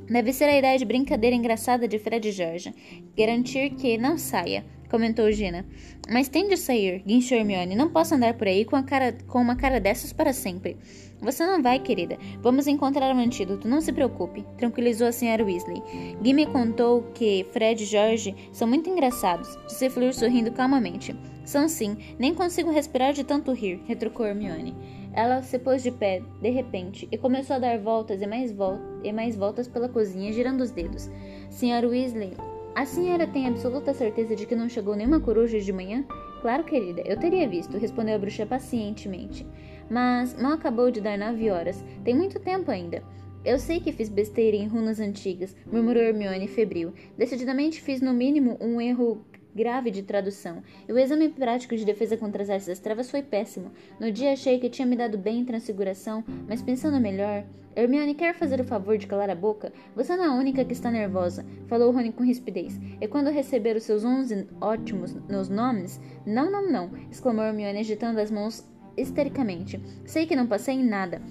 [0.09, 2.75] Deve ser a ideia de brincadeira engraçada de Fred e George.
[3.17, 5.65] Garantir que não saia, comentou Gina.
[6.11, 7.75] Mas tem de sair, guinchou Hermione.
[7.75, 10.77] Não posso andar por aí com, cara, com uma cara dessas para sempre.
[11.21, 12.19] Você não vai, querida.
[12.41, 15.81] Vamos encontrar um antídoto, não se preocupe, tranquilizou a senhora Weasley.
[16.21, 21.15] Gui me contou que Fred e George são muito engraçados, disse Fleur sorrindo calmamente.
[21.45, 24.75] São sim, nem consigo respirar de tanto rir, retrucou Hermione.
[25.13, 28.79] Ela se pôs de pé, de repente, e começou a dar voltas e mais, vol
[29.03, 31.09] e mais voltas pela cozinha, girando os dedos.
[31.49, 32.33] Senhora Weasley,
[32.75, 36.03] a senhora tem absoluta certeza de que não chegou nenhuma coruja de manhã?
[36.41, 39.47] Claro, querida, eu teria visto, respondeu a bruxa pacientemente.
[39.89, 41.81] Mas mal acabou de dar nove horas.
[42.03, 43.01] Tem muito tempo ainda.
[43.45, 46.93] Eu sei que fiz besteira em runas antigas, murmurou Hermione febril.
[47.17, 49.23] Decididamente fiz no mínimo um erro
[49.55, 53.23] grave de tradução, e o exame prático de defesa contra as artes das trevas foi
[53.23, 53.71] péssimo.
[53.99, 57.45] No dia achei que tinha me dado bem em transfiguração, mas pensando melhor.
[57.75, 59.71] Hermione quer fazer o favor de calar a boca?
[59.95, 62.79] Você não é a única que está nervosa, falou Rony com rispidez.
[63.01, 65.99] E quando receber os seus onze ótimos nos nomes?
[66.25, 68.63] Não, não, não, exclamou Hermione agitando as mãos
[68.97, 69.79] histericamente.
[70.05, 71.21] Sei que não passei em nada.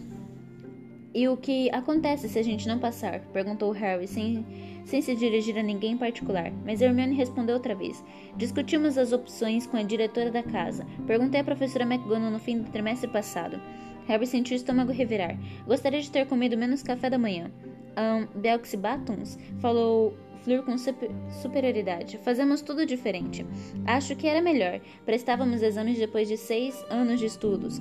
[1.15, 3.21] E o que acontece se a gente não passar?
[3.33, 4.45] perguntou Harry, sem,
[4.85, 6.53] sem se dirigir a ninguém em particular.
[6.65, 8.05] Mas Hermione respondeu outra vez.
[8.37, 10.87] Discutimos as opções com a diretora da casa.
[11.07, 13.61] Perguntei à professora McGonagall no fim do trimestre passado.
[14.07, 15.39] Harry sentiu o estômago revirar.
[15.67, 17.51] Gostaria de ter comido menos café da manhã.
[17.97, 21.11] Um, Belxibatons falou Fleur com super,
[21.43, 22.19] superioridade.
[22.19, 23.47] Fazemos tudo diferente.
[23.87, 24.79] Acho que era melhor.
[25.07, 27.81] Prestávamos exames depois de seis anos de estudos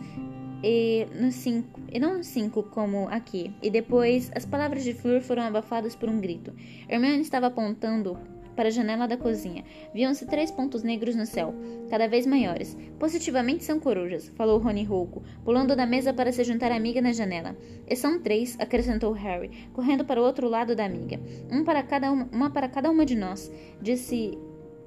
[0.63, 3.53] e no cinco, e não no cinco como aqui.
[3.61, 6.53] E depois as palavras de Fleur foram abafadas por um grito.
[6.87, 8.17] Hermione estava apontando
[8.55, 9.63] para a janela da cozinha.
[9.93, 11.53] Viam-se três pontos negros no céu,
[11.89, 12.77] cada vez maiores.
[12.99, 17.11] Positivamente são corujas, falou Rony rouco, pulando da mesa para se juntar à amiga na
[17.11, 17.57] janela.
[17.87, 21.19] E são três, acrescentou Harry, correndo para o outro lado da amiga.
[21.51, 24.37] Um para cada uma, uma para cada uma de nós, disse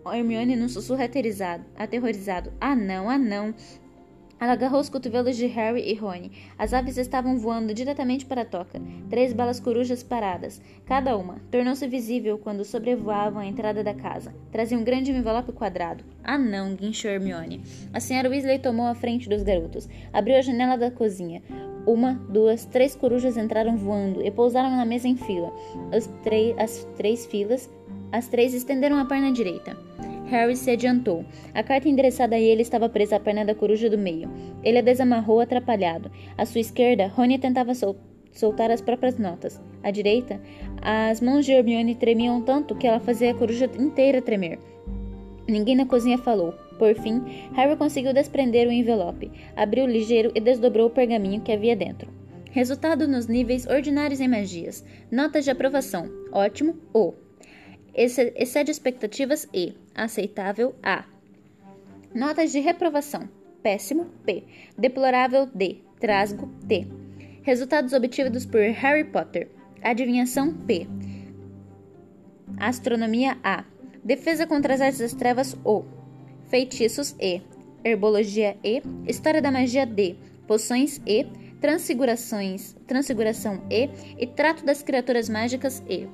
[0.07, 2.53] Hermione num sussurro aterrorizado.
[2.61, 3.55] Ah, não, ah, não.
[4.39, 6.31] Ela agarrou os cotovelos de Harry e Rony.
[6.59, 8.81] As aves estavam voando diretamente para a toca.
[9.09, 14.35] Três balas corujas paradas, cada uma, tornou-se visível quando sobrevoavam a entrada da casa.
[14.53, 16.05] Trazia um grande envelope quadrado.
[16.23, 17.63] Ah não, guinchou Hermione.
[17.93, 19.89] A senhora Weasley tomou a frente dos garotos.
[20.13, 21.43] Abriu a janela da cozinha.
[21.87, 25.53] Uma, duas, três corujas entraram voando e pousaram na mesa em fila.
[25.93, 26.11] As,
[26.59, 27.71] as três filas,
[28.13, 29.86] as três estenderam a perna direita.
[30.27, 31.25] Harry se adiantou.
[31.55, 34.31] A carta endereçada a ele estava presa à perna da coruja do meio.
[34.63, 36.11] Ele a desamarrou atrapalhado.
[36.37, 37.97] À sua esquerda, Rony tentava sol
[38.33, 39.61] soltar as próprias notas.
[39.83, 40.41] À direita,
[40.83, 44.59] as mãos de Hermione tremiam tanto que ela fazia a coruja inteira tremer.
[45.49, 46.53] Ninguém na cozinha falou.
[46.79, 47.23] Por fim,
[47.55, 52.11] Harry conseguiu desprender o envelope, abriu ligeiro e desdobrou o pergaminho que havia dentro.
[52.51, 54.85] Resultado nos níveis ordinários em magias.
[55.11, 57.15] Notas de aprovação: ótimo, O
[57.97, 61.05] excede expectativas e aceitável A.
[62.15, 63.29] Notas de reprovação:
[63.63, 64.07] péssimo.
[64.25, 64.45] P,
[64.77, 65.47] deplorável.
[65.47, 66.49] D, trasgo.
[66.69, 66.87] T.
[67.43, 69.49] Resultados obtidos por Harry Potter:
[69.83, 70.53] adivinhação.
[70.53, 70.87] P,
[72.59, 73.39] astronomia.
[73.43, 73.65] A,
[74.05, 75.57] defesa contra as artes das trevas.
[75.65, 75.85] O,
[76.49, 77.17] feitiços.
[77.19, 77.41] E,
[77.83, 78.57] herbologia.
[78.63, 79.87] E, história da magia.
[79.87, 81.01] D, poções.
[81.07, 81.25] E,
[81.61, 83.63] transfigurações, transfiguração.
[83.71, 83.89] E.
[84.19, 85.83] E trato das criaturas mágicas.
[85.89, 86.07] E.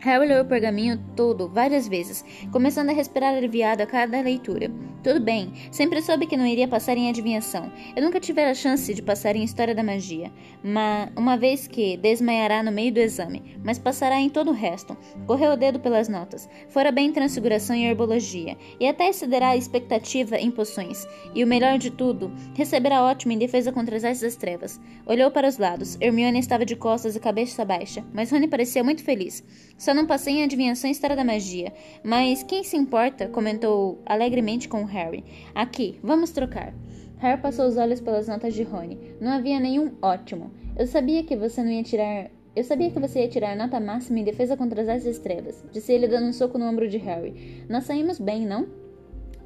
[0.00, 4.70] Harry leu o pergaminho todo várias vezes, começando a respirar aliviado a cada leitura.
[5.02, 7.72] Tudo bem, sempre soube que não iria passar em adivinhação.
[7.96, 10.30] Eu nunca tivera a chance de passar em História da Magia,
[10.62, 14.94] mas uma vez que desmaiará no meio do exame, mas passará em todo o resto.
[15.26, 16.48] Correu o dedo pelas notas.
[16.68, 21.06] Fora bem em Transfiguração e Herbologia, e até excederá a expectativa em poções.
[21.34, 24.78] E o melhor de tudo, receberá ótimo em defesa contra as artes das trevas.
[25.06, 25.96] Olhou para os lados.
[25.98, 29.42] Hermione estava de costas e cabeça baixa, mas Rony parecia muito feliz.
[29.80, 31.72] Só não passei em adivinhação e história da magia.
[32.04, 33.28] Mas quem se importa?
[33.28, 35.24] comentou alegremente com Harry.
[35.54, 36.74] Aqui, vamos trocar.
[37.16, 38.98] Harry passou os olhos pelas notas de Rony.
[39.18, 40.50] Não havia nenhum ótimo.
[40.76, 42.30] Eu sabia que você não ia tirar.
[42.54, 46.08] Eu sabia que você ia tirar nota máxima em defesa contra as estrelas, disse ele
[46.08, 47.64] dando um soco no ombro de Harry.
[47.66, 48.68] Nós saímos bem, não?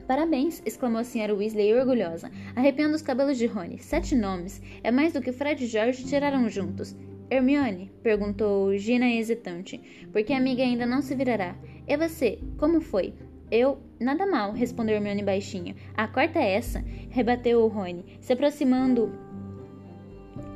[0.09, 0.61] Parabéns!
[0.67, 3.79] exclamou a senhora Weasley orgulhosa, arrepiando os cabelos de Rony.
[3.79, 4.61] Sete nomes.
[4.83, 6.97] É mais do que Fred e George tiraram juntos.
[7.35, 7.91] Hermione?
[8.03, 9.81] perguntou Gina hesitante,
[10.13, 11.57] porque a amiga ainda não se virará.
[11.87, 13.13] E você, como foi?
[13.51, 13.79] Eu.
[14.01, 15.75] Nada mal, respondeu Hermione baixinho.
[15.97, 19.13] A quarta é essa, rebateu o Rony, se aproximando.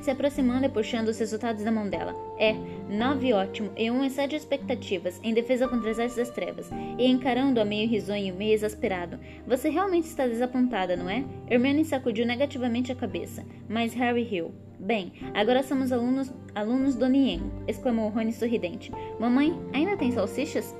[0.00, 2.14] Se aproximando e puxando os resultados da mão dela.
[2.38, 2.54] É,
[2.88, 7.64] nove ótimo e um excede expectativas, em defesa contra as artes das trevas, e encarando-a
[7.64, 9.18] meio risonho, meio exasperado.
[9.46, 11.24] Você realmente está desapontada, não é?
[11.50, 14.52] Hermione sacudiu negativamente a cabeça, mas Harry riu.
[14.78, 18.92] Bem, agora somos alunos, alunos do Nien, exclamou Rony sorridente.
[19.18, 20.74] Mamãe, ainda tem salsichas?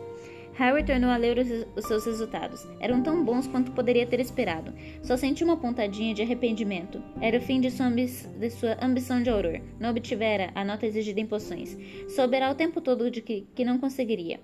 [0.54, 2.66] Harry tornou a ler os, os, seus resultados.
[2.80, 4.72] Eram tão bons quanto poderia ter esperado.
[5.02, 7.02] Só sentiu uma pontadinha de arrependimento.
[7.20, 9.60] Era o fim de sua, de sua ambição de auror.
[9.78, 11.76] Não obtivera a nota exigida em poções.
[12.08, 14.40] Souberá o tempo todo de que, que não conseguiria.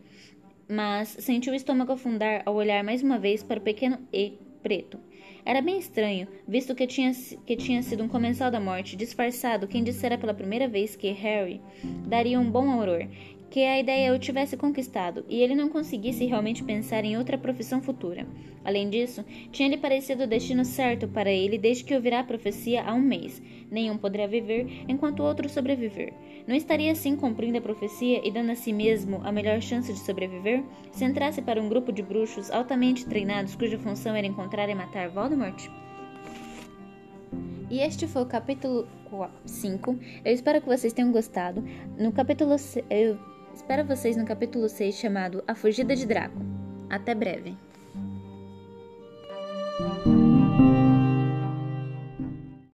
[0.69, 4.99] Mas sentiu o estômago afundar ao olhar mais uma vez para o pequeno E preto.
[5.47, 7.13] Era bem estranho, visto que tinha,
[7.45, 11.61] que tinha sido um comensal da morte, disfarçado, quem dissera pela primeira vez que Harry
[12.07, 13.07] daria um bom auror,
[13.55, 17.81] que a ideia o tivesse conquistado e ele não conseguisse realmente pensar em outra profissão
[17.81, 18.27] futura.
[18.65, 22.93] Além disso, tinha-lhe parecido o destino certo para ele desde que ouvirá a profecia há
[22.93, 23.41] um mês.
[23.71, 26.13] Nenhum poderá viver enquanto o outro sobreviver.
[26.49, 30.01] Não estaria assim cumprindo a profecia e dando a si mesmo a melhor chance de
[30.01, 30.65] sobreviver?
[30.91, 35.11] Se entrasse para um grupo de bruxos altamente treinados cuja função era encontrar e matar
[35.11, 35.65] Voldemort?
[37.71, 38.89] E este foi o capítulo
[39.47, 39.97] 5.
[40.25, 41.63] Eu espero que vocês tenham gostado.
[41.97, 42.57] No capítulo
[42.91, 43.17] eu
[43.55, 46.37] Espero vocês no capítulo 6 chamado A Fugida de Draco.
[46.91, 47.57] Até breve.